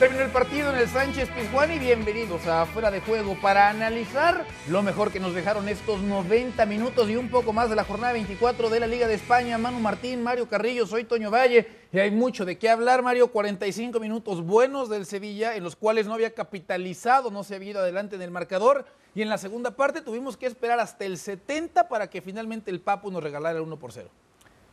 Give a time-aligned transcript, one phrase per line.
[0.00, 4.46] Terminó el partido en el Sánchez Pizjuán y bienvenidos a Fuera de Juego para analizar
[4.70, 8.14] lo mejor que nos dejaron estos 90 minutos y un poco más de la jornada
[8.14, 9.58] 24 de la Liga de España.
[9.58, 13.30] Manu Martín, Mario Carrillo, soy Toño Valle y hay mucho de qué hablar, Mario.
[13.30, 17.80] 45 minutos buenos del Sevilla en los cuales no había capitalizado, no se había ido
[17.80, 21.90] adelante en el marcador y en la segunda parte tuvimos que esperar hasta el 70
[21.90, 24.08] para que finalmente el Papu nos regalara el 1 por 0.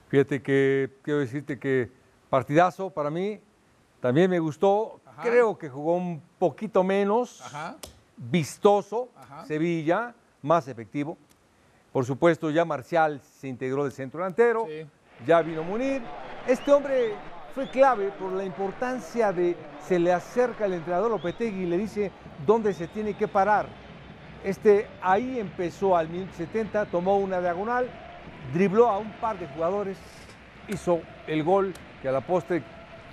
[0.07, 1.91] Fíjate que quiero decirte que
[2.29, 3.41] partidazo para mí,
[3.99, 7.43] también me gustó, creo que jugó un poquito menos,
[8.17, 9.09] vistoso,
[9.45, 11.17] Sevilla, más efectivo.
[11.91, 14.67] Por supuesto, ya Marcial se integró de centro delantero,
[15.25, 16.01] ya vino Munir.
[16.47, 17.13] Este hombre
[17.55, 22.11] fue clave por la importancia de, se le acerca el entrenador Lopetegui y le dice
[22.45, 23.67] dónde se tiene que parar.
[24.43, 27.89] Este ahí empezó al 1070, tomó una diagonal,
[28.53, 29.97] dribló a un par de jugadores,
[30.67, 32.63] hizo el gol que a la postre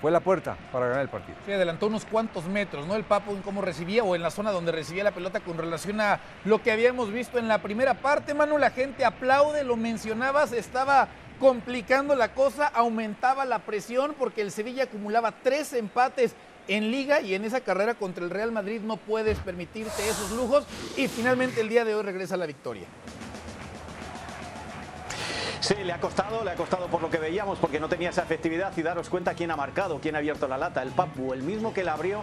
[0.05, 1.39] fue la puerta para ganar el partido.
[1.47, 2.95] Sí, adelantó unos cuantos metros, ¿no?
[2.95, 5.99] El Papo en cómo recibía o en la zona donde recibía la pelota con relación
[5.99, 8.59] a lo que habíamos visto en la primera parte, Manu.
[8.59, 11.09] La gente aplaude, lo mencionabas, estaba
[11.41, 16.35] complicando la cosa, aumentaba la presión porque el Sevilla acumulaba tres empates
[16.69, 20.67] en liga y en esa carrera contra el Real Madrid no puedes permitirte esos lujos
[20.99, 22.85] y finalmente el día de hoy regresa la victoria.
[25.65, 28.21] Sí, le ha costado, le ha costado por lo que veíamos, porque no tenía esa
[28.21, 31.43] efectividad y daros cuenta quién ha marcado, quién ha abierto la lata, el Papu, el
[31.43, 32.21] mismo que la abrió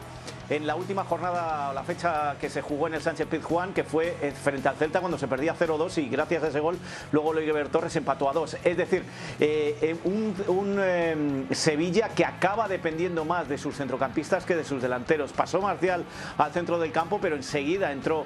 [0.51, 4.17] en la última jornada, la fecha que se jugó en el Sánchez Pizjuán, que fue
[4.21, 6.77] eh, frente al Celta cuando se perdía 0-2 y gracias a ese gol
[7.13, 8.57] luego Luis Torres empató a 2.
[8.65, 9.05] Es decir,
[9.39, 15.31] eh, eh, un, Sevilla que acaba dependiendo más de sus centrocampistas que de sus delanteros.
[15.31, 16.03] Pasó Marcial
[16.37, 18.25] al centro del campo, pero enseguida entró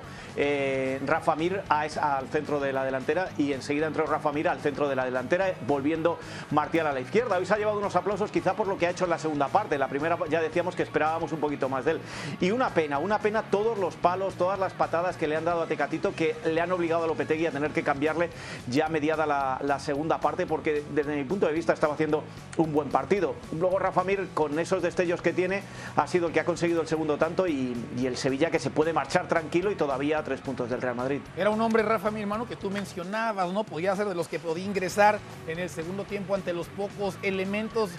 [1.05, 4.95] Rafa Mir al centro de la delantera y enseguida entró Rafa Mir al centro de
[4.95, 6.17] la delantera, volviendo
[6.51, 7.37] Marcial a la izquierda.
[7.37, 9.47] Hoy se ha llevado unos aplausos quizá por lo que ha hecho en la segunda
[9.47, 9.77] parte.
[9.77, 12.01] La primera ya decíamos que esperábamos un poquito más de él.
[12.39, 15.61] Y una pena, una pena todos los palos, todas las patadas que le han dado
[15.61, 18.29] a Tecatito que le han obligado a Lopetegui a tener que cambiarle
[18.67, 22.23] ya mediada la, segunda parte porque desde mi punto de vista estaba haciendo
[22.57, 23.35] un buen partido.
[23.51, 25.63] Luego Rafa Mir con esos destellos que tiene
[25.95, 27.75] ha sido el que ha conseguido el segundo tanto y,
[28.05, 31.21] el Sevilla que se puede marchar tranquilo y todavía a tres puntos del Real Madrid.
[31.35, 33.63] Era un hombre Rafa Mir, hermano, que tú mencionabas, ¿no?
[33.63, 37.89] Podía ser de los que podía ingresar en el segundo tiempo ante los pocos elementos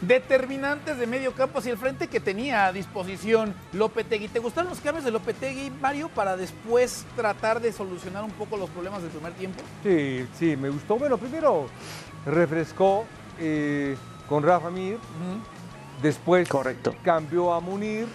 [0.00, 4.28] determinantes de medio campo hacia el frente que tenía a disposición Lopetegui.
[4.28, 8.70] ¿Te gustaron los cambios de Lopetegui, Mario, para después tratar de solucionar un poco los
[8.70, 9.60] problemas del primer tiempo?
[9.82, 10.96] Sí, sí, me gustó.
[10.96, 11.66] Bueno, primero
[12.24, 13.04] refrescó
[13.38, 13.96] eh,
[14.28, 14.98] con Rafa Mir,
[16.02, 16.94] después Correcto.
[17.04, 18.06] cambió a Munir,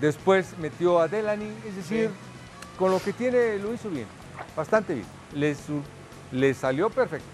[0.00, 2.10] después metió a Delany, es decir,
[2.78, 4.06] con lo que tiene lo hizo bien,
[4.56, 5.56] bastante bien, le,
[6.32, 7.26] le salió perfecto.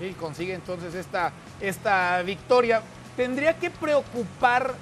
[0.00, 2.82] Y consigue entonces esta, esta victoria.
[3.16, 4.74] Tendría que preocupar,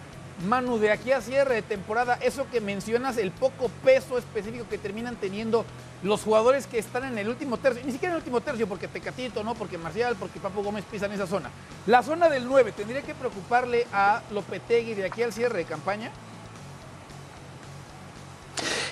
[0.47, 4.79] Manu, de aquí a cierre de temporada, eso que mencionas, el poco peso específico que
[4.79, 5.65] terminan teniendo
[6.03, 8.89] los jugadores que están en el último tercio, ni siquiera en el último tercio, porque
[8.89, 9.55] Tecatito, ¿no?
[9.55, 11.51] Porque Marcial, porque Papo Gómez pisan esa zona.
[11.87, 16.11] La zona del 9, ¿tendría que preocuparle a Lopetegui de aquí al cierre de campaña?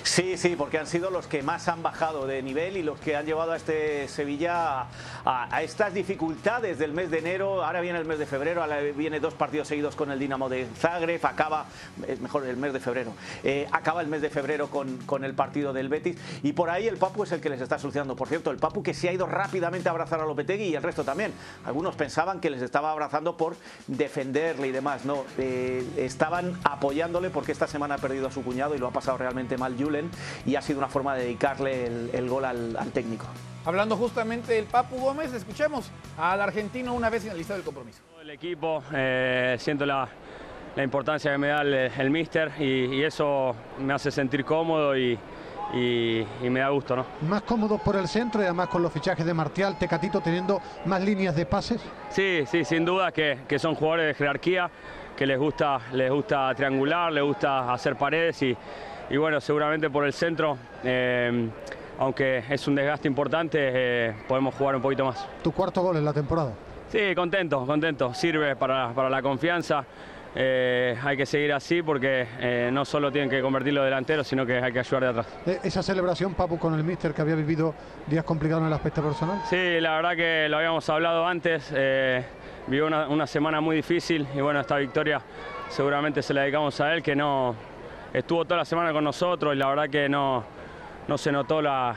[0.05, 3.15] Sí, sí, porque han sido los que más han bajado de nivel y los que
[3.15, 4.85] han llevado a este Sevilla
[5.25, 7.65] a, estas dificultades del mes de enero.
[7.65, 10.67] Ahora viene el mes de febrero, ahora viene dos partidos seguidos con el Dinamo de
[10.77, 11.65] Zagreb, acaba,
[12.21, 13.13] mejor el mes de febrero,
[13.43, 16.87] eh, acaba el mes de febrero con, con, el partido del Betis y por ahí
[16.87, 18.15] el Papu es el que les está solucionando.
[18.15, 20.83] Por cierto, el Papu que se ha ido rápidamente a abrazar a Lopetegui y el
[20.83, 21.33] resto también.
[21.65, 23.55] Algunos pensaban que les estaba abrazando por
[23.87, 25.03] defenderle y demás.
[25.03, 28.91] No, eh, estaban apoyándole porque esta semana ha perdido a su cuñado y lo ha
[28.91, 30.09] pasado realmente mal Julen
[30.45, 33.25] y ha sido una forma de dedicarle el, gol al, técnico.
[33.65, 38.01] Hablando justamente del Papu Gómez, escuchemos al argentino una vez finalizado el compromiso.
[38.21, 40.07] El equipo, eh, siento la,
[40.77, 45.17] importancia que me da el, míster y, eso me hace sentir cómodo y,
[45.73, 46.95] me da gusto.
[46.95, 47.05] ¿no?
[47.27, 51.01] ¿Más cómodo por el centro y además con los fichajes de Martial, Tecatito teniendo más
[51.01, 51.81] líneas de pases?
[52.09, 54.69] Sí, sí, sin duda que, que son jugadores de jerarquía,
[55.15, 58.55] que les gusta, les gusta triangular, les gusta hacer paredes y,
[59.09, 61.47] y bueno, seguramente por el centro, eh,
[61.99, 65.27] aunque es un desgaste importante, eh, podemos jugar un poquito más.
[65.43, 66.53] ¿Tu cuarto gol en la temporada?
[66.89, 68.13] Sí, contento, contento.
[68.13, 69.85] Sirve para, la confianza.
[70.37, 74.73] Eh, hay que seguir así porque no solo tienen que convertirlo delantero, sino que hay
[74.73, 75.27] que ayudar de atrás.
[75.63, 77.73] ¿Esa celebración, Papu, con el míster que había vivido
[78.07, 79.41] días complicados en el aspecto personal?
[79.49, 81.73] Sí, la verdad que lo habíamos hablado antes.
[82.67, 85.21] vivió una, una semana muy difícil y bueno, esta victoria
[85.69, 87.55] seguramente se la dedicamos a él, que no,
[88.19, 90.43] estuvo toda la semana con nosotros y la verdad que no,
[91.07, 91.95] no se notó la,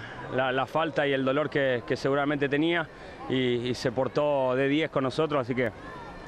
[0.67, 2.87] falta y el dolor que, seguramente tenía
[3.29, 5.71] y, se portó de 10 con nosotros, así que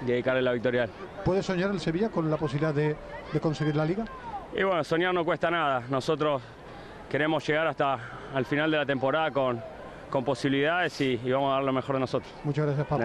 [0.02, 0.88] dedicarle la victoria.
[1.24, 2.96] ¿Puede soñar el Sevilla con la posibilidad de,
[3.32, 4.04] de conseguir la liga?
[4.56, 5.82] Y bueno, soñar no cuesta nada.
[5.90, 6.40] Nosotros
[7.10, 7.98] queremos llegar hasta
[8.34, 9.60] al final de la temporada con,
[10.10, 12.32] con posibilidades y, vamos a dar lo mejor de nosotros.
[12.44, 13.04] Muchas gracias, Papu.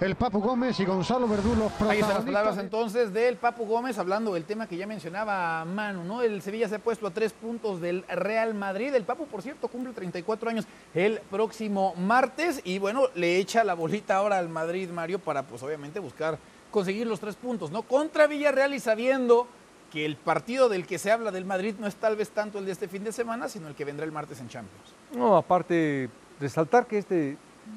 [0.00, 3.98] El Papu Gómez y Gonzalo Verdú, los Ahí están las palabras entonces del Papu Gómez
[3.98, 6.22] hablando del tema que ya mencionaba Manu, ¿no?
[6.22, 8.94] El Sevilla se ha puesto a tres puntos del Real Madrid.
[8.94, 13.74] El Papu, por cierto, cumple 34 años el próximo martes y bueno, le echa la
[13.74, 16.38] bolita ahora al Madrid, Mario, para pues obviamente buscar
[16.70, 17.82] conseguir los tres puntos, ¿no?
[17.82, 19.46] Contra Villarreal y sabiendo
[19.90, 22.66] que el partido del que se habla del Madrid no es tal vez tanto el
[22.66, 24.94] de este fin de semana, sino el que vendrá el martes en Champions.
[25.14, 26.08] No, aparte,
[26.40, 27.36] resaltar que este,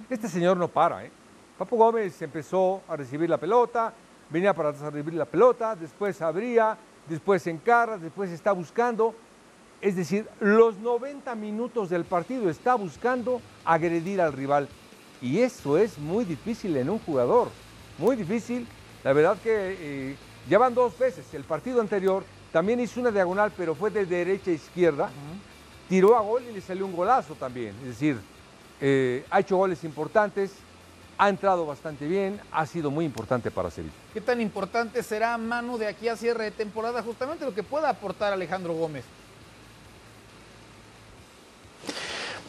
[0.10, 1.06] este señor no para.
[1.06, 1.12] ¿eh?
[1.58, 3.94] Papu Gómez empezó a recibir la pelota,
[4.30, 6.78] venía para recibir la pelota, después abría,
[7.08, 9.14] después encara, después está buscando.
[9.82, 14.70] Es decir, los 90 minutos del partido está buscando agredir al rival.
[15.22, 17.50] Y eso es muy difícil en un jugador,
[17.98, 18.66] muy difícil.
[19.04, 20.16] La verdad que eh,
[20.50, 21.34] ya van dos veces.
[21.34, 25.10] El partido anterior también hizo una diagonal, pero fue de derecha a izquierda.
[25.90, 27.76] Tiró a gol y le salió un golazo también.
[27.82, 28.20] Es decir,
[28.82, 30.52] eh, ha hecho goles importantes,
[31.18, 33.94] ha entrado bastante bien, ha sido muy importante para Sevilla.
[34.14, 37.02] ¿Qué tan importante será Manu de aquí a cierre de temporada?
[37.04, 39.06] Justamente lo que pueda aportar Alejandro Gómez.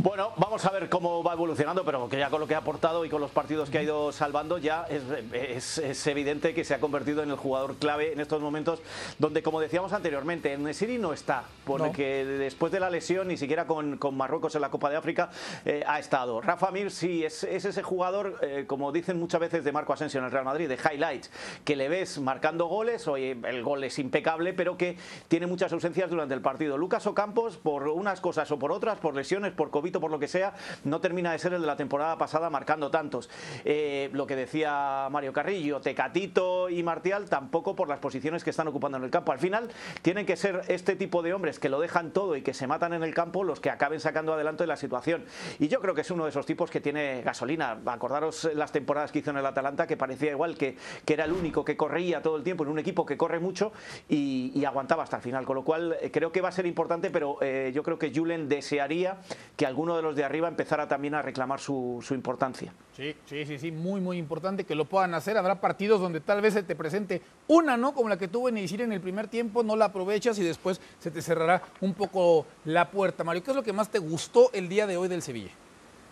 [0.05, 3.07] Bueno, vamos a ver cómo va evolucionando, pero que ya con lo que ha aportado
[3.07, 7.23] y con los partidos que ha ido salvando, ya es, evidente que se ha convertido
[7.23, 8.83] en el jugador clave en estos momentos,
[9.19, 13.99] donde, como decíamos anteriormente, Nesiri no está, porque después de la lesión, ni siquiera con,
[14.13, 15.31] Marruecos en la Copa de África,
[15.65, 16.43] eh, ha estado.
[16.43, 20.27] Rafa Mir sí es, ese jugador, eh, como dicen muchas veces de Marco Asensio en
[20.27, 21.31] el Real Madrid, de highlights,
[21.65, 24.99] que le ves marcando goles, oye, el gol es impecable, pero que
[25.29, 26.77] tiene muchas ausencias durante el partido.
[26.77, 30.29] Lucas Ocampos, por unas cosas o por otras, por lesiones, por COVID por lo que
[30.29, 30.55] sea,
[30.85, 33.31] no termina de ser el de la temporada pasada marcando tantos.
[33.65, 38.69] Eh, lo que decía Mario Carrillo, Tecatito y Martial tampoco por las posiciones que están
[38.69, 39.33] ocupando en el campo.
[39.33, 39.71] Al final
[40.03, 42.93] tienen que ser este tipo de hombres que lo dejan todo y que se matan
[42.93, 45.25] en el campo los que acaben sacando adelante la situación.
[45.59, 47.79] Y yo creo que es uno de esos tipos que tiene gasolina.
[47.87, 51.33] Acordaros las temporadas que hizo en el Atalanta, que parecía igual que, que era el
[51.33, 53.73] único que corría todo el tiempo en un equipo que corre mucho
[54.09, 55.45] y, aguantaba hasta el final.
[55.45, 58.11] Con lo cual eh, creo que va a ser importante, pero eh, yo creo que
[58.15, 59.19] Julen desearía
[59.57, 62.73] que alguno de los de arriba empezara también a reclamar su, importancia.
[62.97, 65.37] Sí, sí, sí, sí, muy, muy importante que lo puedan hacer.
[65.37, 67.93] Habrá partidos donde tal vez se te presente una, ¿no?
[67.93, 70.81] Como la que tuvo en Isil en el primer tiempo, no la aprovechas y después
[70.99, 73.25] se te cerrará un poco la puerta.
[73.25, 75.51] Mario, ¿qué es lo que más te gustó el día de hoy del Sevilla?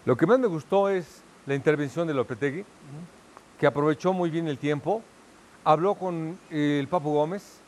[0.05, 2.67] Lo que más me gustó es la intervención de Lopetegui,
[3.59, 5.03] que aprovechó muy bien el tiempo,
[5.65, 7.61] habló con el Papu Gómez,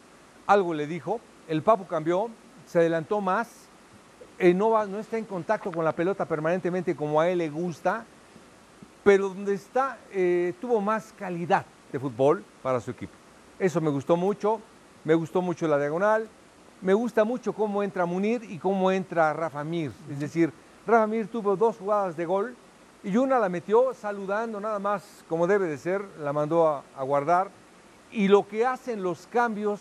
[0.47, 2.29] algo le dijo, el Papu cambió,
[2.67, 3.64] se adelantó más,
[4.39, 8.05] eh, no, no está en contacto con la pelota permanentemente como a él le gusta,
[9.03, 13.13] pero donde está eh, tuvo más calidad de fútbol para su equipo.
[13.59, 14.61] Eso me gustó mucho,
[15.05, 16.29] me gustó mucho la diagonal,
[16.81, 19.93] me gusta mucho cómo entra Munir y cómo entra Rafa Mir.
[20.11, 20.53] Es decir,
[20.87, 22.57] Rafa Mir tuvo dos jugadas de gol
[23.05, 27.03] y una la metió saludando nada más como debe de ser, la mandó a, a
[27.05, 27.51] guardar.
[28.11, 29.81] Y lo que hacen los cambios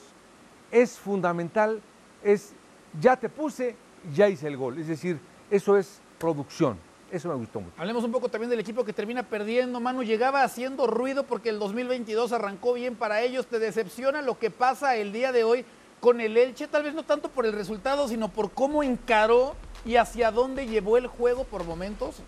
[0.72, 1.82] es fundamental,
[2.24, 2.54] es
[3.00, 3.76] ya te puse,
[4.14, 4.78] ya hice el gol.
[4.78, 5.20] Es decir,
[5.50, 6.78] eso es producción.
[7.12, 7.76] Eso me gustó mucho.
[7.78, 10.02] Hablemos un poco también del equipo que termina perdiendo, Manu.
[10.02, 13.46] Llegaba haciendo ruido porque el 2022 arrancó bien para ellos.
[13.46, 15.64] ¿Te decepciona lo que pasa el día de hoy
[16.00, 16.68] con el Elche?
[16.68, 19.56] Tal vez no tanto por el resultado, sino por cómo encaró
[19.86, 22.24] y hacia dónde llevó el juego por momentos.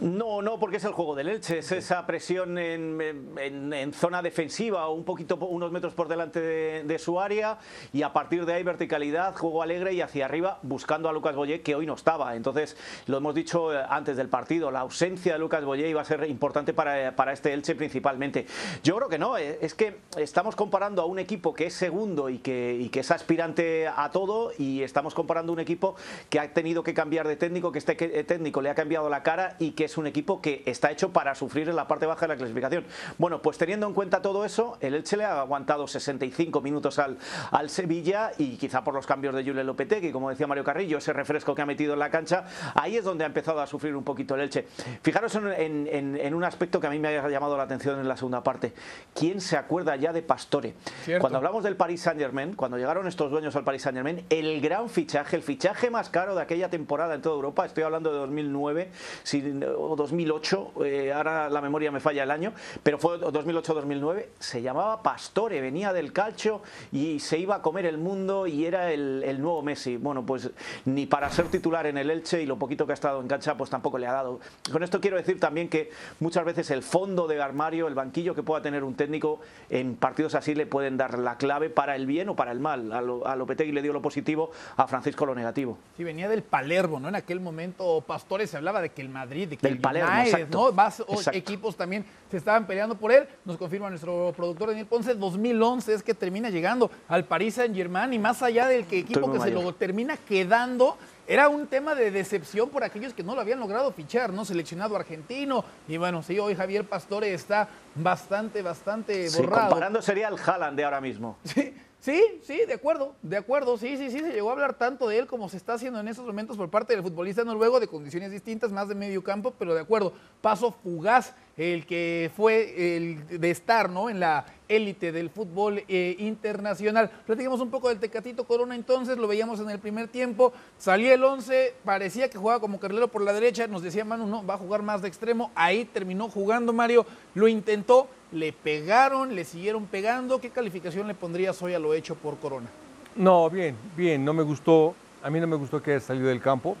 [0.00, 5.04] No, no, porque es el juego del Elche, es esa presión en, zona defensiva, un
[5.04, 7.58] poquito, unos metros por delante de, su área
[7.92, 11.60] y a partir de ahí verticalidad, juego alegre y hacia arriba buscando a Lucas Boyé
[11.60, 12.34] que hoy no estaba.
[12.34, 12.78] Entonces,
[13.08, 16.24] lo hemos dicho eh, antes del partido, la ausencia de Lucas Boyé iba a ser
[16.28, 18.46] importante para, para este Elche principalmente.
[18.82, 22.30] Yo creo que no, eh, es que estamos comparando a un equipo que es segundo
[22.30, 25.94] y que, y que es aspirante a todo y estamos comparando un equipo
[26.30, 29.56] que ha tenido que cambiar de técnico, que este técnico le ha cambiado la cara
[29.58, 32.28] y que es un equipo que está hecho para sufrir en la parte baja de
[32.28, 32.84] la clasificación.
[33.18, 37.18] Bueno, pues teniendo en cuenta todo eso, el Elche le ha aguantado 65 minutos al,
[37.50, 41.12] al Sevilla y quizá por los cambios de Julio Lopetegui, como decía Mario Carrillo, ese
[41.12, 42.44] refresco que ha metido en la cancha,
[42.74, 44.66] ahí es donde ha empezado a sufrir un poquito el Elche.
[45.02, 48.42] Fijaros en, un aspecto que a mí me ha llamado la atención en la segunda
[48.42, 48.72] parte.
[49.14, 50.74] ¿Quién se acuerda ya de Pastore?
[51.20, 54.60] Cuando hablamos del Paris Saint Germain, cuando llegaron estos dueños al Paris Saint Germain, el
[54.60, 58.18] gran fichaje, el fichaje más caro de aquella temporada en toda Europa, estoy hablando de
[58.18, 58.90] 2009,
[59.24, 59.40] si
[59.80, 65.02] o 2008, eh, ahora la memoria me falla el año, pero fue 2008-2009, se llamaba
[65.02, 69.62] Pastore, venía del calcio y se iba a comer el mundo y era el, nuevo
[69.62, 69.96] Messi.
[69.96, 70.50] Bueno, pues
[70.84, 73.56] ni para ser titular en el Elche y lo poquito que ha estado en cancha,
[73.56, 74.40] pues tampoco le ha dado.
[74.70, 78.42] Con esto quiero decir también que muchas veces el fondo de armario, el banquillo que
[78.42, 82.28] pueda tener un técnico en partidos así le pueden dar la clave para el bien
[82.28, 82.92] o para el mal.
[82.92, 85.78] A, Lopetegui le dio lo positivo, a Francisco lo negativo.
[85.96, 87.08] Sí, venía del Palermo, ¿no?
[87.08, 90.10] En aquel momento Pastores se hablaba de que el Madrid, el Palermo,
[90.50, 90.72] ¿no?
[90.72, 93.26] Más equipos también se estaban peleando por él.
[93.44, 98.18] Nos confirma nuestro productor Daniel Ponce, 2011 es que termina llegando al Paris Saint-Germain y
[98.18, 100.96] más allá del que equipo que se lo termina quedando,
[101.26, 104.44] era un tema de decepción por aquellos que no lo habían logrado fichar, ¿no?
[104.44, 105.64] Seleccionado argentino.
[105.86, 109.68] Y bueno, sí, hoy Javier Pastore está bastante, bastante borrado.
[109.68, 111.36] comparando sería el Haaland de ahora mismo.
[111.44, 115.06] Sí, Sí, sí, de acuerdo, de acuerdo, sí, sí, sí, se llegó a hablar tanto
[115.06, 117.88] de él como se está haciendo en estos momentos por parte del futbolista noruego de
[117.88, 123.38] condiciones distintas, más de medio campo, pero de acuerdo, paso fugaz el que fue el
[123.38, 124.08] de estar, ¿no?
[124.08, 127.10] En la élite del fútbol eh, internacional.
[127.26, 131.22] Platicamos un poco del Tecatito Corona entonces, lo veíamos en el primer tiempo, salía el
[131.22, 134.58] 11, parecía que jugaba como carrilero por la derecha, nos decía Manu, no, va a
[134.58, 140.40] jugar más de extremo, ahí terminó jugando Mario, lo intentó, le pegaron, le siguieron pegando.
[140.40, 142.68] ¿Qué calificación le pondrías hoy a lo hecho por Corona?
[143.16, 146.40] No, bien, bien, no me gustó, a mí no me gustó que haya salido del
[146.40, 146.76] campo.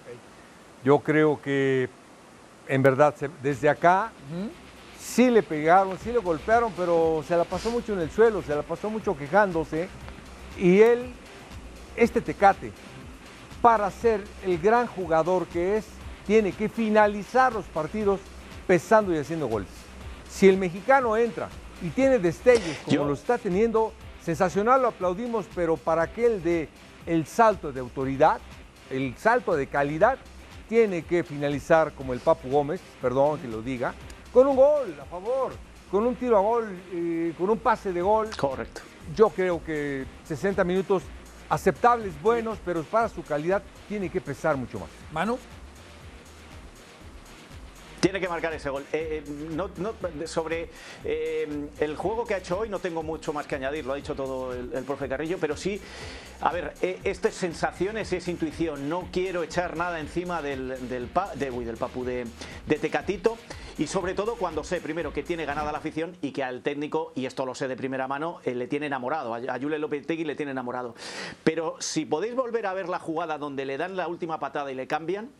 [0.82, 1.90] Yo creo que
[2.70, 4.12] en verdad desde acá
[5.10, 8.54] sí le pegaron, sí le golpearon, pero se la pasó mucho en el suelo, se
[8.54, 9.88] la pasó mucho quejándose.
[10.56, 11.12] Y él,
[11.96, 12.72] este Tecate,
[13.60, 15.86] para ser el gran jugador que es,
[16.26, 18.20] tiene que finalizar los partidos
[18.66, 19.68] pesando y haciendo goles.
[20.30, 21.48] Si el mexicano entra
[21.82, 26.68] y tiene destellos como lo está teniendo, sensacional, lo aplaudimos, pero para aquel de
[27.06, 28.40] el salto de autoridad,
[28.90, 30.18] el salto de calidad,
[30.68, 33.92] tiene que finalizar como el Papu Gómez, perdón que lo diga,
[34.32, 35.52] con un gol a favor,
[35.90, 38.30] con un tiro a gol, eh, con un pase de gol.
[38.36, 38.82] Correcto.
[39.14, 41.02] Yo creo que 60 minutos
[41.48, 44.88] aceptables, buenos, pero para su calidad tiene que pesar mucho más.
[45.12, 45.38] Manu.
[48.00, 48.86] Tiene que marcar ese gol.
[48.92, 50.70] Eh, eh, sobre
[51.04, 53.96] eh, el juego que ha hecho hoy no tengo mucho más que añadir, lo ha
[53.96, 55.78] dicho todo el, profe Carrillo, pero sí,
[56.40, 56.72] a ver,
[57.04, 58.88] estas sensaciones es intuición.
[58.88, 62.26] No quiero echar nada encima del, del, del Papu, de,
[62.80, 63.36] Tecatito.
[63.76, 67.12] Y sobre todo cuando sé, primero, que tiene ganada la afición y que al técnico,
[67.14, 69.34] y esto lo sé de primera mano, le tiene enamorado.
[69.34, 70.94] A, López Lopetegui le tiene enamorado.
[71.44, 74.74] Pero si podéis volver a ver la jugada donde le dan la última patada y
[74.74, 75.30] le cambian,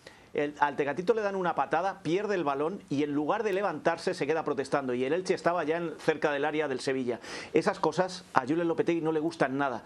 [0.60, 4.26] al Tecatito le dan una patada, pierde el balón y en lugar de levantarse se
[4.26, 4.94] queda protestando.
[4.94, 7.20] Y el Elche estaba ya cerca del área del Sevilla.
[7.52, 9.82] Esas cosas a Julen Lopetegui no le gustan nada.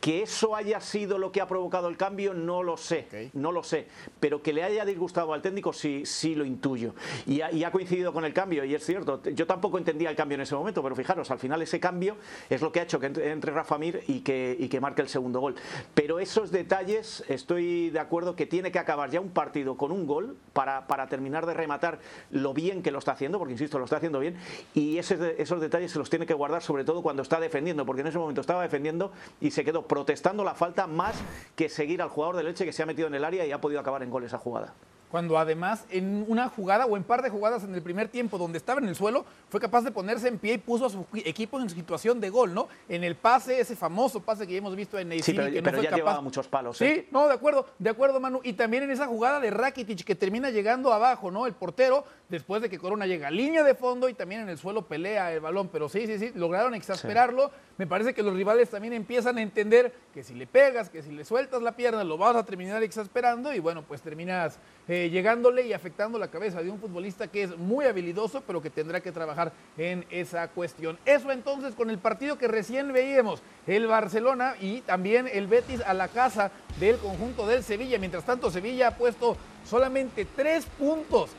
[0.00, 3.62] Que eso haya sido lo que ha provocado el cambio, no lo sé, no lo
[3.62, 3.88] sé.
[4.20, 6.94] Pero que le haya disgustado al técnico, sí, sí lo intuyo.
[7.26, 9.22] Y ha, coincidido con el cambio, y es cierto.
[9.22, 12.16] Yo tampoco entendía el cambio en ese momento, pero fijaros, al final ese cambio
[12.48, 15.08] es lo que ha hecho que entre, Rafa Mir y que, y que marque el
[15.08, 15.54] segundo gol.
[15.94, 20.06] Pero esos detalles, estoy de acuerdo que tiene que acabar ya un partido con un
[20.06, 21.98] gol para, para terminar de rematar
[22.30, 24.36] lo bien que lo está haciendo, porque insisto, lo está haciendo bien.
[24.74, 28.08] Y esos detalles se los tiene que guardar, sobre todo cuando está defendiendo, porque en
[28.08, 31.16] ese momento estaba defendiendo y se quedó protestando la falta más
[31.54, 33.62] que seguir al jugador de leche que se ha metido en el área y ha
[33.62, 34.74] podido acabar en gol esa jugada
[35.16, 38.58] cuando además en una jugada o en par de jugadas en el primer tiempo donde
[38.58, 41.58] estaba en el suelo, fue capaz de ponerse en pie y puso a su equipo
[41.58, 42.68] en situación de gol, ¿no?
[42.86, 45.72] En el pase, ese famoso pase que ya hemos visto en Neisini, sí, que no
[45.72, 46.82] fue ya llevaba muchos palos.
[46.82, 46.96] ¿eh?
[46.96, 48.40] Sí, no, de acuerdo, de acuerdo, Manu.
[48.44, 51.46] Y también en esa jugada de Rakitic que termina llegando abajo, ¿no?
[51.46, 54.58] El portero, después de que Corona llega a línea de fondo y también en el
[54.58, 55.70] suelo pelea el balón.
[55.72, 57.50] Pero sí, sí, sí, lograron exasperarlo.
[57.78, 61.10] Me parece que los rivales también empiezan a entender que si le pegas, que si
[61.10, 64.58] le sueltas la pierna, lo vas a terminar exasperando y bueno, pues terminas
[64.88, 68.70] eh, llegándole y afectando la cabeza de un futbolista que es muy habilidoso, pero que
[68.70, 70.98] tendrá que trabajar en esa cuestión.
[71.04, 75.94] Eso entonces con el partido que recién veíamos, el Barcelona y también el Betis a
[75.94, 77.98] la casa del conjunto del Sevilla.
[77.98, 81.30] Mientras tanto, Sevilla ha puesto solamente tres puntos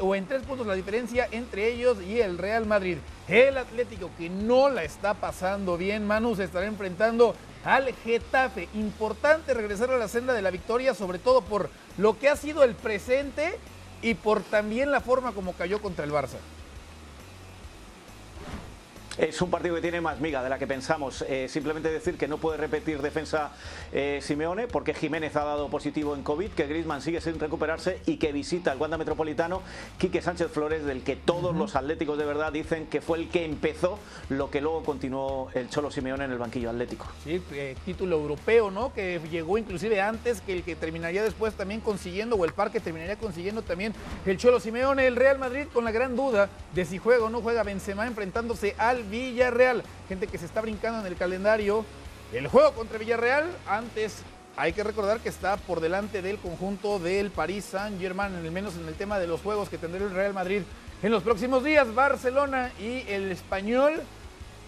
[0.00, 2.98] o en tres puntos la diferencia entre ellos y el Real Madrid.
[3.26, 7.34] El Atlético que no la está pasando bien, Manu, se estará enfrentando
[7.64, 8.68] al Getafe.
[8.74, 12.64] Importante regresar a la senda de la victoria, sobre todo por lo que ha sido
[12.64, 13.58] el presente
[14.02, 16.38] y por también la forma como cayó contra el Barça.
[19.18, 21.24] Es un partido que tiene más miga de la que pensamos.
[21.26, 23.50] Eh, simplemente decir que no puede repetir defensa
[23.90, 28.18] eh, Simeone porque Jiménez ha dado positivo en COVID, que Griezmann sigue sin recuperarse y
[28.18, 29.62] que visita el Wanda Metropolitano
[29.96, 33.46] Quique Sánchez Flores, del que todos los atléticos de verdad dicen que fue el que
[33.46, 37.06] empezó lo que luego continuó el Cholo Simeone en el banquillo atlético.
[37.24, 38.92] Sí, eh, título europeo, ¿no?
[38.92, 43.16] Que llegó inclusive antes que el que terminaría después también consiguiendo, o el Parque terminaría
[43.16, 43.94] consiguiendo también
[44.26, 47.40] el Cholo Simeone, el Real Madrid con la gran duda de si juega o no
[47.40, 49.82] juega Benzema enfrentándose al Villarreal.
[50.08, 51.84] Gente que se está brincando en el calendario.
[52.32, 54.22] El juego contra Villarreal, antes
[54.56, 58.88] hay que recordar que está por delante del conjunto del Paris Saint-Germain, al menos en
[58.88, 60.62] el tema de los juegos que tendrá el Real Madrid
[61.02, 61.94] en los próximos días.
[61.94, 64.02] Barcelona y el Español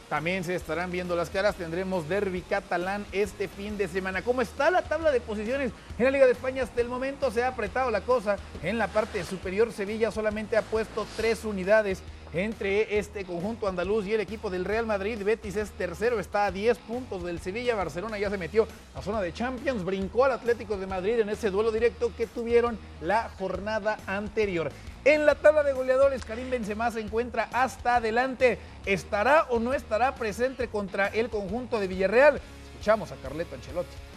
[0.08, 1.54] también se estarán viendo las caras.
[1.54, 4.22] Tendremos derby catalán este fin de semana.
[4.22, 6.62] ¿Cómo está la tabla de posiciones en la Liga de España?
[6.62, 8.36] Hasta el momento se ha apretado la cosa.
[8.62, 14.14] En la parte superior, Sevilla solamente ha puesto tres unidades entre este conjunto andaluz y
[14.14, 15.22] el equipo del Real Madrid.
[15.24, 17.74] Betis es tercero, está a 10 puntos del Sevilla.
[17.74, 21.50] Barcelona ya se metió a zona de Champions, brincó al Atlético de Madrid en ese
[21.50, 24.70] duelo directo que tuvieron la jornada anterior.
[25.04, 28.58] En la tabla de goleadores, Karim Benzema se encuentra hasta adelante.
[28.84, 32.40] ¿Estará o no estará presente contra el conjunto de Villarreal?
[32.72, 34.07] Escuchamos a Carleto Ancelotti.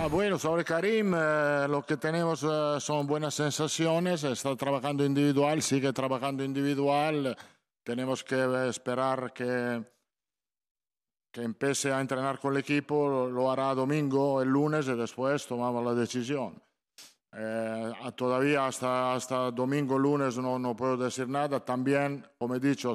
[0.00, 4.22] Ah, bueno, sobre Karim, eh, lo que tenemos eh, son buenas sensaciones.
[4.22, 7.36] Está trabajando individual, sigue trabajando individual.
[7.82, 9.82] Tenemos que esperar que,
[11.32, 13.28] que empiece a entrenar con el equipo.
[13.28, 16.62] Lo hará domingo, el lunes, y después tomamos la decisión.
[17.32, 21.58] Eh, todavía hasta, hasta domingo, lunes no, no puedo decir nada.
[21.64, 22.94] También, como he dicho,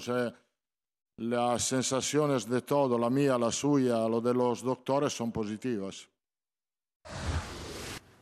[1.17, 6.07] las sensaciones de todo, la mía, la suya, lo de los doctores, son positivas.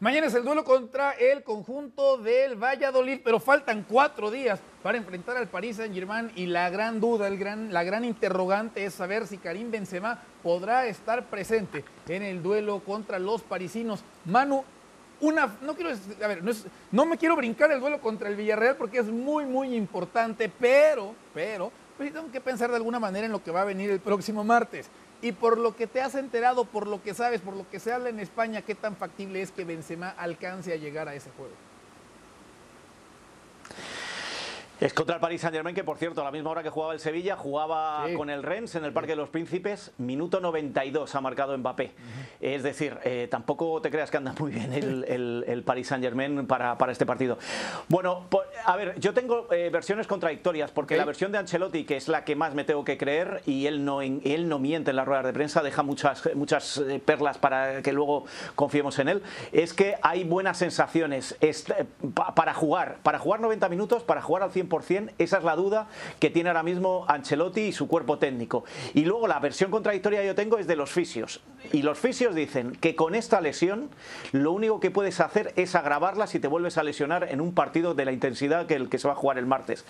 [0.02, 5.38] Mañana es el duelo contra el conjunto del Valladolid, pero faltan cuatro días para enfrentar
[5.38, 9.38] al Paris Saint-Germain y la gran duda, el gran, la gran interrogante es saber si
[9.38, 14.04] Karim Benzema podrá estar presente en el duelo contra los parisinos.
[14.26, 14.64] Manu,
[15.20, 16.42] una, no quiero, a ver,
[16.92, 21.14] no me quiero brincar el duelo contra el Villarreal porque es muy, muy importante, pero,
[21.32, 24.00] pero, pues tengo que pensar de alguna manera en lo que va a venir el
[24.00, 24.90] próximo martes.
[25.22, 27.94] Y por lo que te has enterado, por lo que sabes, por lo que se
[27.94, 31.54] habla en España, ¿qué tan factible es que Benzema alcance a llegar a ese juego?
[34.82, 36.94] Es contra el Paris Saint Germain, que por cierto, a la misma hora que jugaba
[36.94, 41.22] el Sevilla, jugaba con el Rennes en el Parque de los Príncipes, minuto 92 ha
[41.22, 41.92] marcado Mbappé.
[42.40, 46.48] Es decir, eh, tampoco te creas que anda muy bien el, el, Paris Saint Germain
[46.48, 47.38] para, para, este partido.
[47.90, 48.26] Bueno,
[48.66, 52.24] a ver, yo tengo eh, versiones contradictorias, porque la versión de Ancelotti, que es la
[52.24, 55.26] que más me tengo que creer, y él no, él no miente en las ruedas
[55.26, 59.98] de prensa, deja muchas, muchas eh, perlas para que luego confiemos en él, es que
[60.02, 61.38] hay buenas sensaciones
[62.36, 64.71] para jugar, para jugar 90 minutos, para jugar al 100%
[65.18, 65.88] esa es la duda
[66.20, 68.64] que tiene ahora mismo Ancelotti y su cuerpo técnico.
[68.94, 71.42] Y luego la versión contradictoria que yo tengo es de los fisios.
[71.74, 73.90] Y los fisios dicen que con esta lesión
[74.32, 77.94] lo único que puedes hacer es agravarla si te vuelves a lesionar en un partido
[77.94, 79.86] de la intensidad que el que se va a jugar el martes.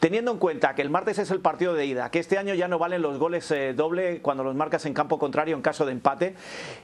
[0.00, 2.68] Teniendo en cuenta que el martes es el partido de ida, que este año ya
[2.68, 5.92] no valen los goles eh, doble cuando los marcas en campo contrario en caso de
[5.92, 6.34] empate,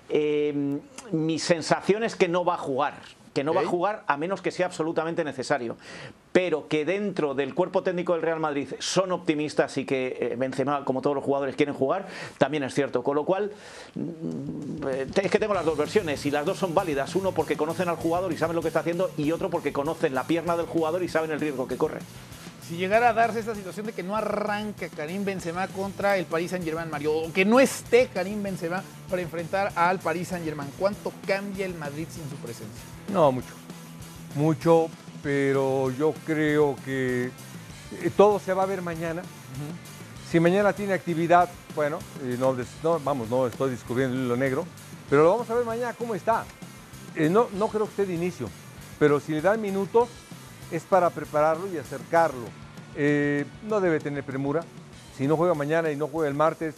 [0.08, 0.78] eh,
[1.10, 2.94] mi sensación es que no va a jugar
[3.38, 5.76] que no va a jugar a menos que sea absolutamente necesario,
[6.32, 10.84] pero que dentro del cuerpo técnico del Real Madrid son optimistas y que eh, Benzema,
[10.84, 13.04] como todos los jugadores, quieren jugar, también es cierto.
[13.04, 13.52] Con lo cual,
[13.94, 17.14] mm, eh, es que tengo las dos versiones y las dos son válidas.
[17.14, 20.16] Uno porque conocen al jugador y saben lo que está haciendo y otro porque conocen
[20.16, 22.00] la pierna del jugador y saben el riesgo que corre
[22.68, 26.50] si llegara a darse esta situación de que no arranca Karim Benzema contra el Paris
[26.50, 31.64] Saint-Germain, Mario, o que no esté Karim Benzema para enfrentar al Paris Saint-Germain, ¿cuánto cambia
[31.64, 32.97] el Madrid sin su presencia?
[33.12, 33.54] No, mucho.
[34.34, 34.88] Mucho,
[35.22, 37.30] pero yo creo que
[37.92, 39.22] eh, todo se va a ver mañana.
[40.30, 41.98] Si mañana tiene actividad, bueno,
[42.38, 44.66] no, vamos, no estoy descubriendo lo negro,
[45.08, 46.44] pero lo vamos a ver mañana cómo está.
[47.16, 48.48] Eh, no, no creo que esté de inicio,
[48.98, 50.08] pero si le dan minutos,
[50.70, 52.44] es para prepararlo y acercarlo.
[52.94, 54.62] Eh, no debe tener premura.
[55.16, 56.74] Si no juega mañana y no juega el martes,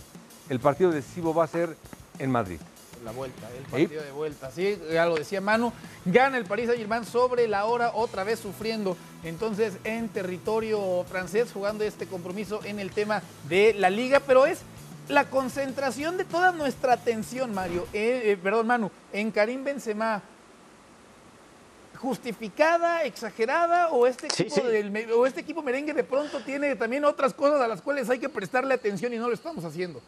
[0.48, 1.76] el partido decisivo va a ser
[2.18, 2.60] en Madrid.
[3.04, 4.50] La vuelta, el partido de vuelta.
[4.50, 5.72] Sí, ya lo decía Manu.
[6.04, 8.96] Gana el París Saint-Germain sobre la hora, otra vez sufriendo.
[9.24, 14.60] Entonces, en territorio francés, jugando este compromiso en el tema de la liga, pero es
[15.08, 20.22] la concentración de toda nuestra atención, Mario, eh, eh, perdón, Manu, en Karim Benzema,
[21.96, 24.62] justificada, exagerada o este, equipo
[25.16, 28.28] o este equipo merengue de pronto tiene también otras cosas a las cuales hay que
[28.28, 30.00] prestarle atención y no lo estamos haciendo?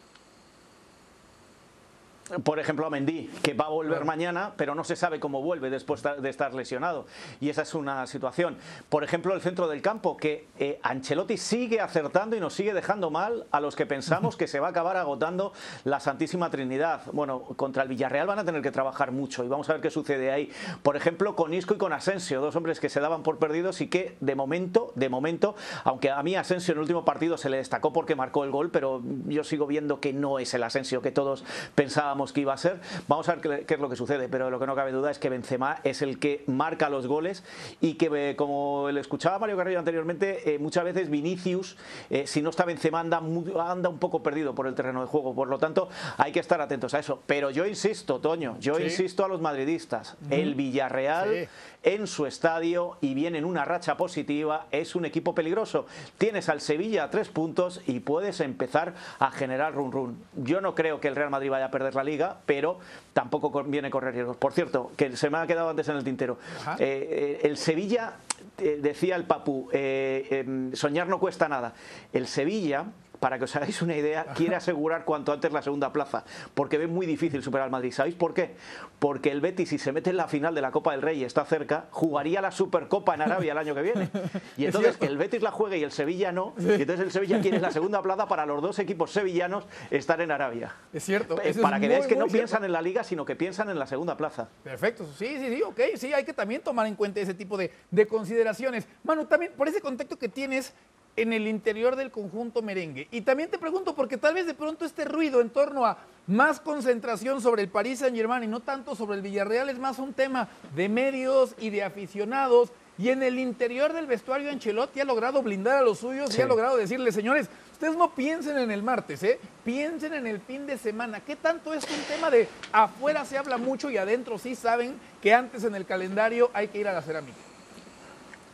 [2.43, 5.69] Por ejemplo, a Mendy, que va a volver mañana, pero no se sabe cómo vuelve
[5.69, 7.05] después de estar lesionado.
[7.39, 8.57] Y esa es una situación.
[8.89, 13.09] Por ejemplo, el centro del campo, que eh, Ancelotti sigue acertando y nos sigue dejando
[13.09, 17.01] mal a los que pensamos que se va a acabar agotando la Santísima Trinidad.
[17.11, 19.89] Bueno, contra el Villarreal van a tener que trabajar mucho y vamos a ver qué
[19.89, 20.49] sucede ahí.
[20.81, 23.87] Por ejemplo, con Isco y con Asensio, dos hombres que se daban por perdidos y
[23.87, 27.57] que de momento, de momento, aunque a mí Asensio en el último partido se le
[27.57, 31.11] destacó porque marcó el gol, pero yo sigo viendo que no es el Asensio que
[31.11, 31.43] todos
[31.75, 32.79] pensábamos que iba a ser.
[33.07, 35.19] Vamos a ver qué, es lo que sucede, pero lo que no cabe duda es
[35.19, 37.43] que Benzema es el que marca los goles
[37.81, 41.77] y que, eh, como le escuchaba Mario Carrillo anteriormente, eh, muchas veces Vinicius,
[42.09, 45.33] eh, si no está Benzema, anda, anda, un poco perdido por el terreno de juego.
[45.35, 47.21] Por lo tanto, hay que estar atentos a eso.
[47.25, 50.15] Pero yo insisto, Toño, yo insisto a los madridistas.
[50.29, 51.49] El Villarreal
[51.83, 55.85] en su estadio y viene en una racha positiva, es un equipo peligroso.
[56.17, 60.23] Tienes al Sevilla a tres puntos y puedes empezar a generar run run.
[60.35, 62.79] Yo no creo que el Real Madrid vaya a perder la liga, pero
[63.13, 64.37] tampoco conviene correr riesgos.
[64.37, 66.37] Por cierto, que se me ha quedado antes en el tintero.
[66.79, 68.13] Eh, eh, el Sevilla,
[68.57, 71.73] eh, decía el Papu, em, soñar no cuesta nada.
[72.11, 72.85] El Sevilla
[73.23, 76.87] para que os hagáis una idea, quiere asegurar cuanto antes la segunda plaza, porque ve
[76.87, 77.93] muy difícil superar al Madrid.
[77.93, 78.55] ¿Sabéis por qué?
[78.99, 81.23] Porque el Betis, si se mete en la final de la Copa del Rey y
[81.23, 84.09] está cerca, jugaría la Supercopa en Arabia el año que viene.
[84.57, 87.39] Y entonces que el Betis la juegue y el Sevilla no, y entonces el Sevilla
[87.39, 90.75] quiere la segunda plaza para los dos equipos sevillanos estar en Arabia.
[90.91, 91.41] Es cierto.
[91.41, 93.87] Eh, para que veáis que no piensan en la liga, sino que piensan en la
[93.87, 94.49] segunda plaza.
[94.65, 95.05] Perfecto.
[95.17, 95.79] Sí, sí, sí, ok.
[95.95, 98.85] Sí, hay que también tomar en cuenta ese tipo de, de consideraciones.
[99.01, 100.73] Manu, también por ese contexto que tienes,
[101.15, 103.07] en el interior del conjunto merengue.
[103.11, 106.59] Y también te pregunto, porque tal vez de pronto este ruido en torno a más
[106.59, 110.13] concentración sobre el Paris Saint Germain y no tanto sobre el Villarreal es más un
[110.13, 112.71] tema de medios y de aficionados.
[112.97, 116.45] Y en el interior del vestuario Ancelotti ha logrado blindar a los suyos y ha
[116.45, 119.39] logrado decirle, señores, ustedes no piensen en el martes, ¿eh?
[119.65, 121.19] piensen en el fin de semana.
[121.19, 125.33] ¿Qué tanto es un tema de afuera se habla mucho y adentro sí saben que
[125.33, 127.37] antes en el calendario hay que ir a la cerámica?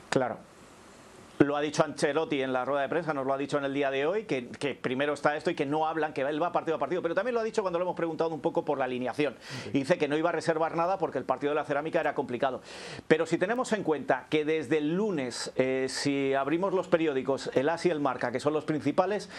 [0.10, 0.38] Claro,
[1.39, 3.73] lo ha dicho Ancelotti en la rueda de prensa, nos lo ha dicho en el
[3.73, 4.41] día de hoy, que,
[4.82, 7.34] primero está esto y que no hablan, que él va partido a partido, pero también
[7.34, 9.36] lo ha dicho cuando lo hemos preguntado un poco por la alineación.
[9.71, 12.62] dice que no iba a reservar nada porque el partido de la cerámica era complicado.
[13.08, 17.69] Pero si tenemos en cuenta que desde el lunes, eh, si abrimos los periódicos, el
[17.69, 19.30] AS y el Marca, que son los principales,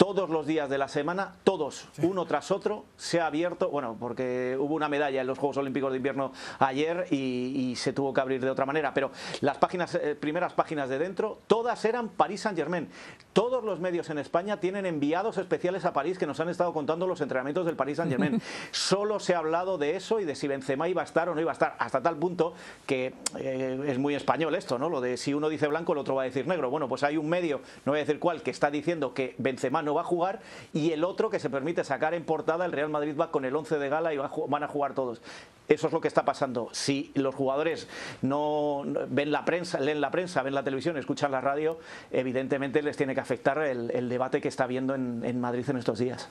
[0.00, 4.56] todos los días de la semana, todos, uno tras otro, se ha abierto, bueno, porque
[4.58, 8.40] hubo una medalla en los Juegos Olímpicos de Invierno ayer y, se tuvo que abrir
[8.40, 9.10] de otra manera, pero
[9.42, 12.88] las páginas, eh, primeras páginas de dentro, todas eran París Saint Germain.
[13.32, 17.06] Todos los medios en España tienen enviados especiales a París que nos han estado contando
[17.06, 18.42] los entrenamientos del París Saint Germain.
[18.72, 21.40] Solo se ha hablado de eso y de si Benzema iba a estar o no
[21.40, 22.54] iba a estar, hasta tal punto
[22.86, 24.88] que eh, es muy español esto, ¿no?
[24.88, 26.70] Lo de si uno dice blanco, el otro va a decir negro.
[26.70, 29.80] Bueno, pues hay un medio, no voy a decir cuál, que está diciendo que Benzema
[29.80, 30.40] no va a jugar
[30.72, 33.54] y el otro que se permite sacar en portada el Real Madrid va con el
[33.54, 35.22] 11 de gala y van a jugar todos.
[35.70, 36.68] Eso es lo que está pasando.
[36.72, 37.86] Si los jugadores
[38.22, 41.78] no ven la prensa, leen la prensa, ven la televisión, escuchan la radio,
[42.10, 46.28] evidentemente les tiene que afectar el, debate que está habiendo en, Madrid en estos días.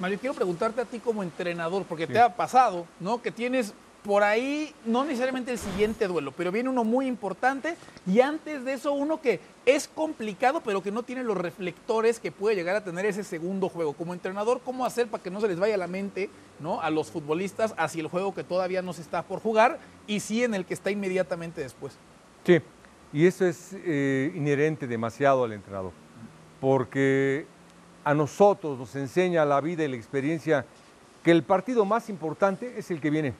[0.00, 3.22] Mario, quiero preguntarte a ti como entrenador, porque te ha pasado, ¿no?
[3.22, 3.72] Que tienes
[4.04, 8.72] por ahí, no necesariamente el siguiente duelo, pero viene uno muy importante y antes de
[8.72, 12.82] eso uno que es complicado, pero que no tiene los reflectores que puede llegar a
[12.82, 13.92] tener ese segundo juego.
[13.92, 16.80] Como entrenador, ¿cómo hacer para que no se les vaya la mente ¿no?
[16.80, 20.42] a los futbolistas hacia el juego que todavía no se está por jugar y sí
[20.42, 21.96] en el que está inmediatamente después?
[22.44, 22.58] Sí,
[23.12, 25.92] y eso es eh, inherente demasiado al entrenador,
[26.60, 27.46] porque
[28.02, 30.66] a nosotros nos enseña la vida y la experiencia
[31.22, 33.34] que el partido más importante es el que viene.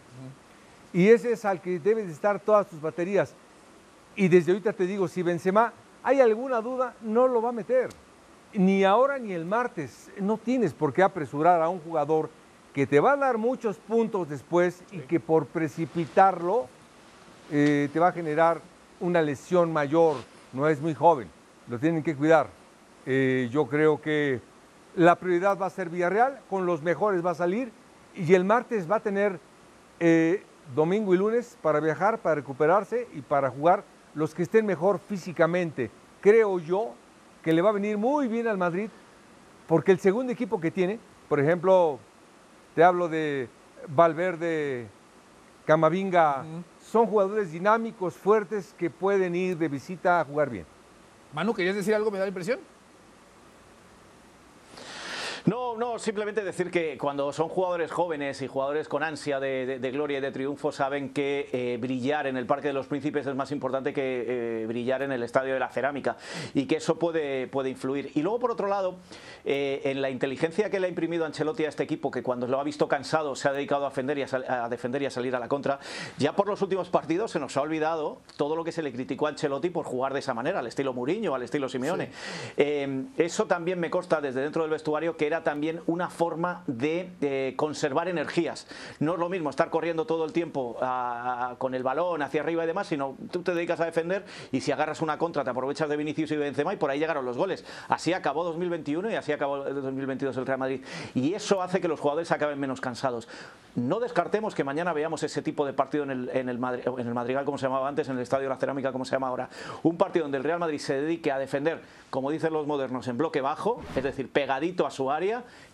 [0.93, 3.35] Y ese es al que debes estar todas tus baterías.
[4.15, 7.89] Y desde ahorita te digo, si Benzema hay alguna duda, no lo va a meter.
[8.53, 10.11] Ni ahora ni el martes.
[10.21, 12.29] No tienes por qué apresurar a un jugador
[12.75, 16.69] que te va a dar muchos puntos después y que por precipitarlo
[17.51, 18.61] eh, te va a generar
[19.01, 20.17] una lesión mayor.
[20.53, 21.29] No es muy joven,
[21.69, 22.49] lo tienen que cuidar.
[23.07, 24.41] Eh, yo creo que
[24.97, 27.73] la prioridad va a ser Villarreal, con los mejores va a salir
[28.15, 29.41] y el martes va a tener
[30.01, 30.43] eh,
[30.75, 35.91] domingo y lunes para viajar, para recuperarse y para jugar los que estén mejor físicamente.
[36.21, 36.95] Creo yo
[37.43, 38.89] que le va a venir muy bien al Madrid
[39.67, 40.99] porque el segundo equipo que tiene,
[41.29, 41.99] por ejemplo,
[42.75, 43.49] te hablo de
[43.89, 44.89] Valverde,
[45.65, 46.45] Camavinga,
[46.81, 50.67] son jugadores dinámicos, fuertes, que pueden ir de visita a jugar bien.
[51.33, 52.11] Manu, ¿querías decir algo?
[52.11, 52.61] ¿Me da la impresión?
[55.45, 60.19] No, no, simplemente decir que cuando son jugadores jóvenes y jugadores con ansia de, gloria
[60.19, 63.51] y de triunfo saben que eh, brillar en el Parque de los Príncipes es más
[63.51, 66.17] importante que eh, brillar en el Estadio de la Cerámica
[66.55, 68.13] y que eso puede, puede influir.
[68.15, 68.99] Y luego, por otro lado,
[69.45, 72.61] eh, en la inteligencia que le ha imprimido Ancelotti a este equipo, que cuando lo
[72.61, 75.41] ha visto cansado se ha dedicado a defender, y a, defender y a salir a
[75.41, 75.81] la contra,
[76.19, 79.27] ya por los últimos partidos se nos ha olvidado todo lo que se le criticó
[79.27, 82.11] a Ancelotti por jugar de esa manera, al estilo Mourinho, al estilo Simeone.
[83.17, 88.09] eso también me consta desde dentro del vestuario que era también una forma de, conservar
[88.09, 88.67] energías.
[89.01, 90.77] No es lo mismo estar corriendo todo el tiempo
[91.59, 94.73] con el balón hacia arriba y demás, sino tú te dedicas a defender y si
[94.73, 97.65] agarras una contra te aprovechas de Vinicius y Benzema y por ahí llegaron los goles.
[97.89, 100.85] Así acabó 2021 y así acabó 2022 el Real Madrid.
[101.15, 103.29] Y eso hace que los jugadores acaben menos cansados.
[103.75, 107.15] No descartemos que mañana veamos ese tipo de partido en el, en el, en el
[107.15, 109.49] Madrigal, como se llamaba antes, en el Estadio de la Cerámica, como se llama ahora.
[109.83, 113.17] Un partido donde el Real Madrid se dedique a defender, como dicen los modernos, en
[113.17, 115.22] bloque bajo, es decir, pegadito a su área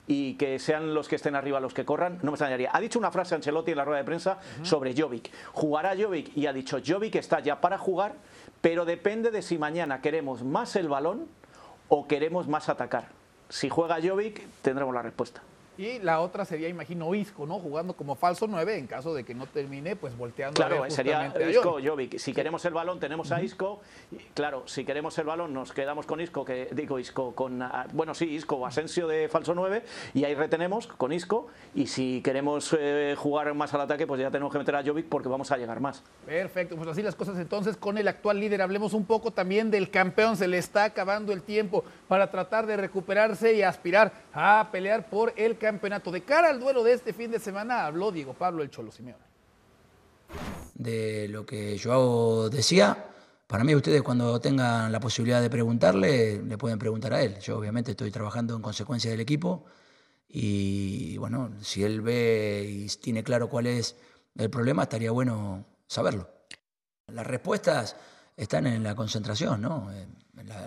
[0.07, 2.71] y que sean los que estén arriba los que corran, no me extrañaría.
[2.73, 5.31] Ha dicho una frase Ancelotti en la rueda de prensa sobre Jovic.
[5.53, 8.15] Jugará Jovic y ha dicho Jovic está ya para jugar,
[8.61, 11.27] pero depende de si mañana queremos más el balón
[11.89, 13.09] o queremos más atacar.
[13.49, 15.43] Si juega Jovic, tendremos la respuesta.
[15.79, 17.61] Y la otra sería, imagino, Isco, ¿no?
[17.61, 20.55] Jugando como falso 9 en caso de que no termine, pues volteando.
[20.55, 22.19] Claro, sería Isco, Jovic.
[22.19, 23.81] Si queremos el balón, tenemos a Isco.
[24.35, 27.63] Claro, si queremos el balón, nos quedamos con Isco, que digo Isco, con.
[27.63, 31.47] Ah, bueno, sí, Isco, Asensio de falso 9, y ahí retenemos con Isco.
[31.77, 35.07] Y si queremos eh, jugar más al ataque, pues ya tenemos que meter a Jovic
[35.07, 36.03] porque vamos a llegar más.
[36.27, 38.63] Perfecto, pues así las cosas entonces con el actual líder.
[38.63, 40.37] Hablemos un poco también del campeón.
[40.37, 45.33] Se le está acabando el tiempo para tratar de recuperarse y aspirar a pelear por
[45.37, 46.11] el campeón campeonato.
[46.11, 49.23] De cara al duelo de este fin de semana habló Diego Pablo el Cholo Simeone.
[50.75, 53.07] De lo que Joao decía,
[53.47, 57.39] para mí ustedes cuando tengan la posibilidad de preguntarle, le pueden preguntar a él.
[57.41, 59.67] Yo obviamente estoy trabajando en consecuencia del equipo
[60.27, 63.97] y bueno, si él ve y tiene claro cuál es
[64.37, 66.31] el problema, estaría bueno saberlo.
[67.09, 67.97] Las respuestas
[68.37, 69.91] están en la concentración, ¿no?
[69.93, 70.07] Eh,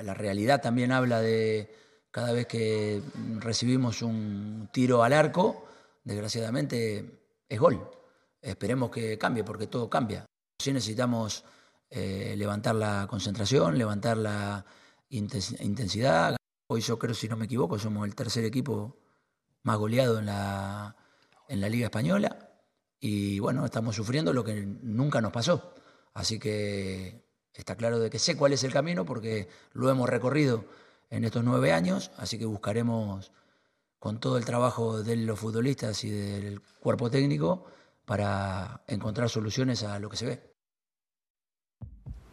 [0.04, 1.74] la realidad también habla de,
[2.12, 3.02] cada vez que
[3.40, 5.66] recibimos un tiro al arco,
[6.04, 7.90] desgraciadamente es gol.
[8.42, 10.26] Esperemos que cambie, porque todo cambia.
[10.60, 11.46] Sí necesitamos
[11.90, 14.66] eh, levantar la concentración, levantar la
[15.10, 16.36] intensidad.
[16.68, 18.98] Hoy yo creo, si no me equivoco, somos el tercer equipo
[19.64, 20.96] más goleado en la,
[21.48, 22.50] en la Liga Española.
[23.00, 25.74] Y bueno, estamos sufriendo lo que nunca nos pasó.
[26.14, 30.66] Así que está claro de que sé cuál es el camino porque lo hemos recorrido
[31.12, 33.32] en estos nueve años, así que buscaremos
[34.00, 37.66] con todo el trabajo de los futbolistas y del cuerpo técnico
[38.06, 40.52] para encontrar soluciones a lo que se ve.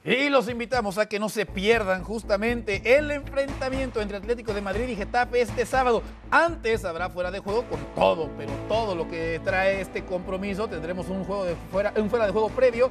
[0.04, 4.88] Y los invitamos a que no se pierdan justamente el enfrentamiento entre Atlético de Madrid
[4.88, 6.02] y Getafe este sábado.
[6.30, 10.68] Antes habrá fuera de juego con todo, pero todo lo que trae este compromiso.
[10.68, 12.90] Tendremos un, juego de fuera, un fuera de juego previo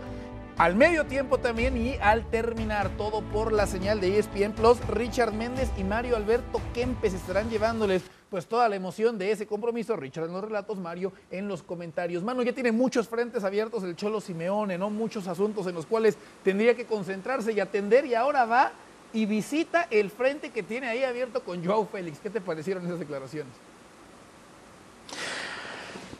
[0.57, 5.31] al medio tiempo también y al terminar todo por la señal de ESPN Plus, Richard
[5.31, 9.95] Méndez y Mario Alberto Kempes estarán llevándoles pues toda la emoción de ese compromiso.
[9.95, 12.23] Richard en los relatos, Mario en los comentarios.
[12.23, 14.89] Mano, ya tiene muchos frentes abiertos el Cholo Simeone, ¿no?
[14.89, 18.71] Muchos asuntos en los cuales tendría que concentrarse y atender y ahora va
[19.13, 22.19] y visita el frente que tiene ahí abierto con Joao Félix.
[22.19, 23.53] ¿Qué te parecieron esas declaraciones?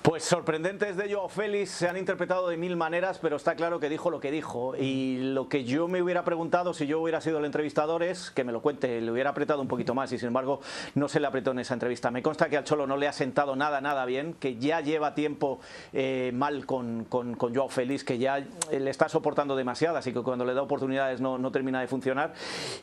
[0.08, 3.90] Pues sorprendentes de Joao Félix se han interpretado de mil maneras, pero está claro que
[3.90, 4.74] dijo lo que dijo.
[4.74, 8.46] Y lo que yo me hubiera preguntado si yo hubiera sido el entrevistador es que
[8.46, 10.62] me lo cuente, le hubiera apretado un poquito más y sin embargo
[10.96, 12.10] no se le apretó en esa entrevista.
[12.10, 15.14] Me consta que al Cholo no le ha sentado nada, nada bien, que ya lleva
[15.14, 15.60] tiempo
[15.92, 18.42] eh, mal con, con, con, Joao Félix, que ya
[18.72, 22.34] le está soportando demasiadas y que cuando le da oportunidades no, no termina de funcionar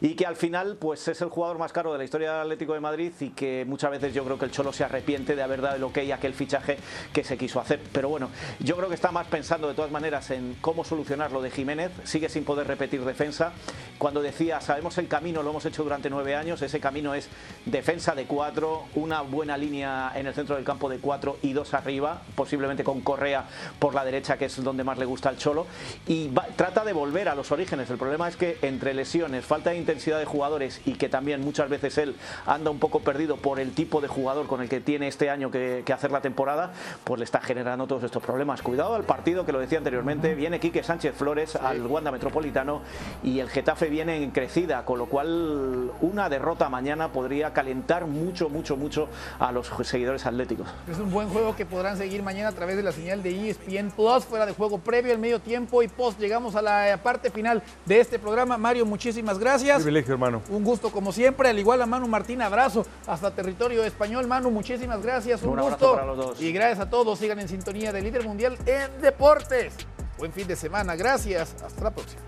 [0.03, 2.75] y que al final pues es el jugador más caro de la historia del Atlético
[2.75, 5.63] de Madrid y que muchas veces yo creo que el Cholo se arrepiente de haber
[5.63, 6.77] dado el ok a aquel fichaje
[7.15, 7.81] que se quiso hacer.
[7.93, 11.41] Pero bueno, yo creo que está más pensando de todas maneras en cómo solucionar lo
[11.41, 11.93] de Jiménez.
[12.03, 13.53] Sigue sin poder repetir defensa.
[13.97, 17.29] Cuando decía, sabemos el camino, lo hemos hecho durante nueve años, ese camino es
[17.65, 21.73] defensa de cuatro, una buena línea en el centro del campo de cuatro y dos
[21.73, 23.45] arriba, posiblemente con Correa
[23.79, 25.67] por la derecha, que es donde más le gusta al Cholo.
[26.09, 27.89] Y trata de volver a los orígenes.
[27.89, 31.71] El problema es que entre lesiones, falta de intensidad de jugadores y que también muchas
[31.71, 35.07] veces él anda un poco perdido por el tipo de jugador con el que tiene
[35.07, 38.63] este año que hacer la temporada, pues le está generando todos estos problemas.
[38.63, 42.83] Cuidado al partido que lo decía anteriormente, viene Quique Sánchez Flores al Wanda Metropolitano
[43.23, 48.49] y el Getafe viene en crecida, con lo cual una derrota mañana podría calentar mucho,
[48.49, 50.69] mucho, mucho a los seguidores atléticos.
[50.91, 53.91] Es un buen juego que podrán seguir mañana a través de la señal de ESPN
[53.91, 56.19] Plus, fuera de juego previo, el medio tiempo y post.
[56.19, 58.59] Llegamos a la parte final de este programa.
[58.59, 59.77] Mario, muchísimas gracias.
[59.77, 60.43] Privilegio, hermano.
[60.51, 64.27] Un gusto como siempre, al igual a Manu Martín, abrazo hasta territorio español.
[64.27, 65.95] Manu, muchísimas gracias, un, gusto.
[65.95, 66.41] Para los dos.
[66.41, 69.75] Y gracias a todos, sigan en sintonía de líder mundial en deportes.
[70.19, 72.21] Buen fin de semana, gracias, hasta la próxima.